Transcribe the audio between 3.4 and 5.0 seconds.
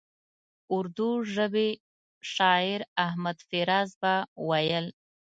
فراز به ویل.